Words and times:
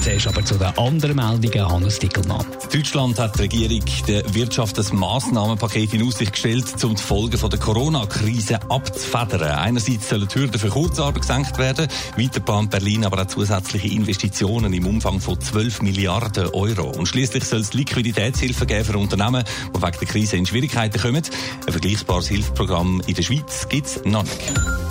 Zuerst 0.00 0.26
aber 0.28 0.44
zu 0.44 0.54
den 0.56 0.68
anderen 0.78 1.16
Meldungen, 1.16 1.68
Hannes 1.68 1.98
Dickelmann. 1.98 2.44
Deutschland 2.72 3.18
hat 3.18 3.36
die 3.36 3.42
Regierung 3.42 3.82
der 4.06 4.34
Wirtschaft 4.34 4.78
ein 4.78 4.96
Massnahmenpaket 4.96 5.94
in 5.94 6.06
Aussicht 6.06 6.32
gestellt, 6.32 6.84
um 6.84 6.94
die 6.94 7.02
Folgen 7.02 7.38
der 7.50 7.58
Corona-Krise 7.58 8.60
abzufedern. 8.70 9.58
Einerseits 9.58 10.08
sollen 10.08 10.28
die 10.28 10.34
Hürden 10.38 10.58
für 10.58 10.68
Kurzarbeit 10.68 11.22
gesenkt 11.22 11.58
werden, 11.58 11.88
weiter 12.16 12.40
plant 12.40 12.70
Berlin 12.70 13.04
aber 13.04 13.22
auch 13.22 13.26
zusätzliche 13.26 13.88
Investitionen 13.88 14.72
im 14.72 14.86
Umfang 14.86 15.20
von 15.20 15.40
12 15.40 15.82
Milliarden 15.82 16.48
Euro. 16.50 16.90
Und 16.90 17.06
schließlich 17.06 17.44
soll 17.44 17.60
es 17.60 17.74
Liquiditätshilfe 17.74 18.66
geben 18.66 18.84
für 18.84 18.98
Unternehmen, 18.98 19.44
die 19.74 19.82
wegen 19.82 19.98
der 19.98 20.08
Krise 20.08 20.36
in 20.36 20.46
Schwierigkeiten 20.46 21.00
kommen. 21.00 21.22
Ein 21.66 21.72
vergleichbares 21.72 22.28
Hilfsprogramm 22.28 23.02
in 23.06 23.14
der 23.14 23.22
Schweiz 23.22 23.68
gibt 23.68 23.86
es 23.86 24.04
noch 24.04 24.22
nicht. 24.22 24.85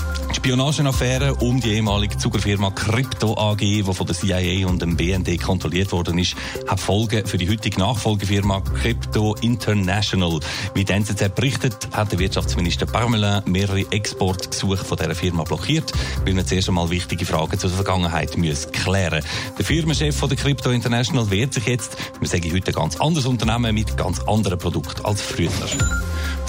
Spionagenaffäre 0.45 1.33
um 1.33 1.59
die 1.59 1.71
ehemalige 1.71 2.19
Zuckerfirma 2.19 2.69
Crypto 2.69 3.35
AG, 3.35 3.57
die 3.57 3.81
von 3.81 4.05
der 4.05 4.15
CIA 4.15 4.67
und 4.67 4.79
dem 4.79 4.95
BND 4.95 5.41
kontrolliert 5.41 5.91
worden 5.91 6.19
ist, 6.19 6.35
hat 6.67 6.79
Folgen 6.79 7.25
für 7.25 7.39
die 7.39 7.49
heutige 7.49 7.79
Nachfolgefirma 7.79 8.61
Crypto 8.61 9.33
International. 9.41 10.39
Wie 10.75 10.85
die 10.85 10.93
NZZ 10.93 11.33
berichtet, 11.33 11.89
hat 11.93 12.11
der 12.11 12.19
Wirtschaftsminister 12.19 12.85
Parmelin 12.85 13.41
mehrere 13.47 13.91
Exportgesuche 13.91 14.85
von 14.85 14.99
dieser 14.99 15.15
Firma 15.15 15.45
blockiert, 15.45 15.91
weil 16.25 16.35
man 16.35 16.45
zuerst 16.45 16.69
einmal 16.69 16.91
wichtige 16.91 17.25
Fragen 17.25 17.57
zur 17.57 17.71
Vergangenheit 17.71 18.37
muss 18.37 18.71
klären 18.71 19.23
Der 19.57 19.65
Firmenchef 19.65 20.15
von 20.15 20.29
der 20.29 20.37
Crypto 20.37 20.69
International 20.69 21.31
wehrt 21.31 21.55
sich 21.55 21.65
jetzt, 21.65 21.97
wir 22.19 22.27
sagen 22.27 22.53
heute 22.53 22.67
ein 22.67 22.75
ganz 22.75 22.97
anderes 22.97 23.25
Unternehmen 23.25 23.73
mit 23.73 23.97
ganz 23.97 24.19
anderen 24.19 24.59
Produkten 24.59 25.05
als 25.05 25.23
früher. 25.23 25.49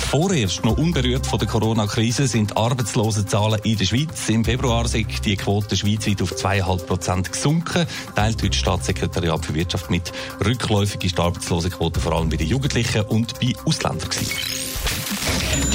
Vorerst 0.09 0.65
noch 0.65 0.79
unberührt 0.79 1.27
von 1.27 1.41
der 1.41 1.49
Corona-Krise 1.49 2.29
sind 2.29 2.57
Arbeitslosenzahlen 2.57 3.61
in 3.65 3.77
der 3.77 3.85
Schweiz. 3.87 4.29
Im 4.29 4.45
Februar 4.45 4.87
sind 4.87 5.27
die 5.27 5.37
Quote 5.37 5.77
schweizweit 5.77 6.23
auf 6.23 6.33
2,5 6.33 6.87
Prozent 6.87 7.33
gesunken. 7.33 7.87
Teilt 8.15 8.41
heute 8.43 8.57
Staatssekretariat 8.57 9.45
für 9.45 9.55
Wirtschaft 9.55 9.91
mit. 9.91 10.13
Rückläufig 10.45 11.03
ist 11.03 11.19
die 11.19 11.23
Arbeitslosenquote 11.23 11.99
vor 11.99 12.13
allem 12.13 12.29
bei 12.29 12.37
den 12.37 12.47
Jugendlichen 12.47 13.03
und 13.03 13.39
bei 13.41 13.53
Ausländern 13.65 14.09
gewesen. 14.09 14.56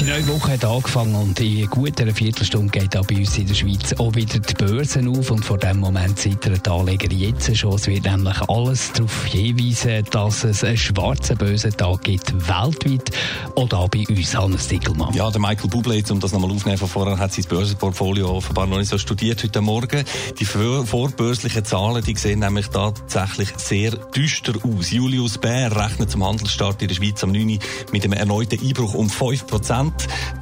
Die 0.02 0.10
neue 0.10 0.26
Woche 0.26 0.54
hat 0.54 0.64
angefangen 0.64 1.14
und 1.14 1.38
in 1.38 1.64
gut 1.70 2.00
einer 2.00 2.12
Viertelstunde 2.12 2.76
geht 2.76 2.96
auch 2.96 3.06
bei 3.06 3.18
uns 3.18 3.38
in 3.38 3.46
der 3.46 3.54
Schweiz 3.54 3.92
auch 4.00 4.12
wieder 4.16 4.40
die 4.40 4.54
Börsen 4.54 5.06
auf 5.06 5.30
und 5.30 5.44
vor 5.44 5.58
dem 5.58 5.78
Moment 5.78 6.18
zittern 6.18 6.60
die 6.60 6.70
Anleger 6.70 7.12
jetzt 7.12 7.56
schon. 7.56 7.74
Es 7.76 7.86
wird 7.86 8.06
nämlich 8.06 8.40
alles 8.48 8.92
darauf 8.94 9.26
hinweisen, 9.26 10.04
dass 10.10 10.42
es 10.42 10.64
einen 10.64 10.76
schwarzen 10.76 11.36
Börsentag 11.36 12.02
gibt, 12.02 12.34
weltweit 12.34 13.12
oder 13.54 13.78
auch 13.78 13.88
bei 13.90 14.02
uns, 14.08 14.36
Hannes 14.36 14.66
Dickelmann. 14.66 15.14
Ja, 15.14 15.30
der 15.30 15.40
Michael 15.40 15.70
Bublé, 15.70 16.10
um 16.10 16.18
das 16.18 16.32
nochmal 16.32 16.50
aufzunehmen 16.50 16.78
von 16.78 16.88
vorher, 16.88 17.16
hat 17.16 17.32
sein 17.32 17.44
Börsenportfolio 17.48 18.28
offenbar 18.28 18.66
noch 18.66 18.78
nicht 18.78 18.90
so 18.90 18.98
studiert 18.98 19.44
heute 19.44 19.60
Morgen. 19.60 20.04
Die 20.40 20.44
vorbörslichen 20.44 21.64
Zahlen, 21.64 22.02
die 22.02 22.16
sehen 22.16 22.40
nämlich 22.40 22.66
tatsächlich 22.66 23.50
sehr 23.56 23.92
düster 23.92 24.54
aus. 24.64 24.90
Julius 24.90 25.38
Bär 25.38 25.70
rechnet 25.76 26.10
zum 26.10 26.26
Handelsstart 26.26 26.82
in 26.82 26.88
der 26.88 26.96
Schweiz 26.96 27.22
am 27.22 27.30
9. 27.30 27.60
mit 27.92 28.02
einem 28.02 28.14
erneuten 28.14 28.58
Einbruch 28.60 28.94
um 28.94 29.08
5 29.08 29.46
Prozent. 29.46 29.91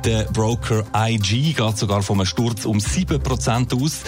Der 0.05 0.25
Broker 0.25 0.85
IG 0.97 1.53
geht 1.53 1.79
sogar 1.79 2.03
von 2.03 2.19
einem 2.19 2.27
Sturz 2.27 2.65
um 2.65 2.81
7 2.81 3.23
Prozent 3.23 3.75
aus. 3.75 4.01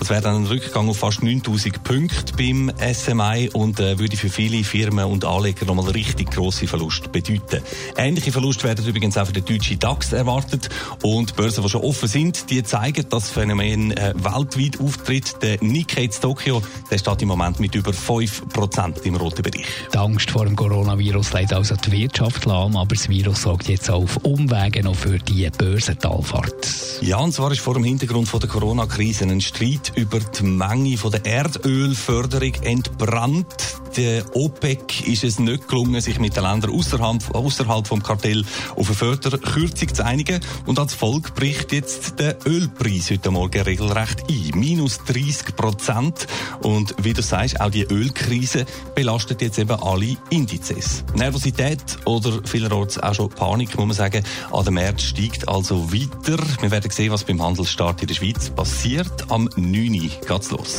Das 0.00 0.10
wäre 0.10 0.22
dann 0.22 0.42
ein 0.42 0.46
Rückgang 0.46 0.88
auf 0.88 0.98
fast 0.98 1.22
9000 1.22 1.84
Punkte 1.84 2.32
beim 2.36 2.72
SMI 2.92 3.50
und 3.52 3.78
äh, 3.78 3.98
würde 3.98 4.16
für 4.16 4.30
viele 4.30 4.64
Firmen 4.64 5.04
und 5.04 5.24
Anleger 5.24 5.66
nochmal 5.66 5.90
richtig 5.90 6.30
grosse 6.30 6.66
Verluste 6.66 7.08
bedeuten. 7.08 7.62
Ähnliche 7.96 8.32
Verluste 8.32 8.64
werden 8.64 8.84
übrigens 8.84 9.16
auch 9.16 9.26
für 9.26 9.32
den 9.32 9.44
deutschen 9.44 9.78
DAX 9.78 10.12
erwartet 10.12 10.68
und 11.02 11.36
Börsen, 11.36 11.62
die 11.62 11.68
schon 11.68 11.82
offen 11.82 12.08
sind, 12.08 12.50
die 12.50 12.62
zeigen, 12.64 13.08
dass 13.08 13.24
das 13.24 13.30
Phänomen 13.30 13.92
äh, 13.92 14.14
weltweit 14.16 14.80
auftritt. 14.80 15.42
Der 15.42 15.62
Nikkei 15.62 16.04
in 16.04 16.10
Tokio, 16.10 16.62
der 16.90 16.98
steht 16.98 17.22
im 17.22 17.28
Moment 17.28 17.60
mit 17.60 17.74
über 17.74 17.92
5% 17.92 19.02
im 19.02 19.16
roten 19.16 19.42
Bereich. 19.42 19.66
Die 19.92 19.98
Angst 19.98 20.30
vor 20.30 20.46
dem 20.46 20.56
Coronavirus 20.56 21.32
leidet 21.32 21.52
also 21.52 21.76
die 21.76 21.92
Wirtschaft 21.92 22.46
lahm, 22.46 22.76
aber 22.76 22.94
das 22.94 23.08
Virus 23.08 23.42
sorgt 23.42 23.68
jetzt 23.68 23.90
auch 23.90 24.00
auf 24.02 24.16
Umwege 24.24 24.82
noch 24.82 24.96
für 24.96 25.18
die 25.18 25.48
Börsentalfahrt. 25.50 27.00
Ja, 27.02 27.18
und 27.18 27.32
zwar 27.32 27.52
ist 27.52 27.60
vor 27.60 27.74
dem 27.74 27.84
Hintergrund 27.84 28.28
von 28.28 28.40
der 28.40 28.48
Corona-Krise 28.48 29.24
ein 29.24 29.40
Streit 29.40 29.89
über 29.94 30.20
die 30.20 30.42
Menge 30.42 30.96
der 30.96 31.24
Erdölförderung 31.24 32.54
entbrannt. 32.62 33.79
Der 33.96 34.24
OPEC 34.36 35.08
ist 35.08 35.24
es 35.24 35.38
nicht 35.38 35.66
gelungen, 35.66 36.00
sich 36.00 36.20
mit 36.20 36.36
den 36.36 36.44
Ländern 36.44 36.70
außerhalb, 36.70 37.34
außerhalb 37.34 37.86
vom 37.86 38.02
Kartell 38.02 38.44
auf 38.76 38.86
eine 38.86 38.94
Förderkürzung 38.94 39.94
zu 39.94 40.04
einigen. 40.04 40.40
Und 40.66 40.78
als 40.78 40.94
Folge 40.94 41.32
bricht 41.32 41.72
jetzt 41.72 42.18
der 42.20 42.38
Ölpreis 42.46 43.10
heute 43.10 43.30
Morgen 43.30 43.62
regelrecht 43.62 44.22
ein. 44.28 44.50
Minus 44.54 44.98
30 45.04 45.56
Prozent. 45.56 46.26
Und 46.62 46.94
wie 47.02 47.12
du 47.12 47.22
sagst, 47.22 47.60
auch 47.60 47.70
die 47.70 47.82
Ölkrise 47.82 48.64
belastet 48.94 49.42
jetzt 49.42 49.58
eben 49.58 49.82
alle 49.82 50.16
Indizes. 50.30 51.04
Nervosität 51.14 51.82
oder 52.04 52.40
vielerorts 52.44 52.98
auch 52.98 53.14
schon 53.14 53.30
Panik, 53.30 53.76
muss 53.76 53.86
man 53.86 53.96
sagen, 53.96 54.22
an 54.52 54.64
dem 54.64 54.74
März 54.74 55.02
steigt 55.02 55.48
also 55.48 55.92
weiter. 55.92 56.42
Wir 56.60 56.70
werden 56.70 56.90
sehen, 56.90 57.10
was 57.10 57.24
beim 57.24 57.42
Handelsstart 57.42 58.02
in 58.02 58.08
der 58.08 58.14
Schweiz 58.14 58.50
passiert. 58.50 59.30
Am 59.30 59.48
9. 59.56 59.92
geht's 60.26 60.50
los. 60.50 60.78